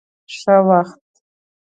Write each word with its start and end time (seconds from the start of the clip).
ښه 0.37 0.55
وخت. 0.67 1.01